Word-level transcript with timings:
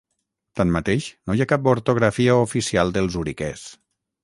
Tanmateix, 0.61 1.09
no 1.29 1.35
hi 1.39 1.43
ha 1.45 1.47
cap 1.51 1.69
ortografia 1.75 2.39
oficial 2.47 2.97
del 2.99 3.13
zuriquès. 3.19 3.71